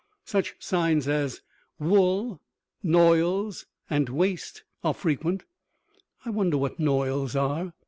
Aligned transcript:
Such 0.25 0.55
signs 0.57 1.07
as 1.07 1.43
WOOL, 1.77 2.41
NOILS 2.81 3.67
AND 3.87 4.09
WASTE 4.09 4.63
are 4.83 4.95
frequent. 4.95 5.43
I 6.25 6.31
wonder 6.31 6.57
what 6.57 6.79
noils 6.79 7.35
are? 7.35 7.73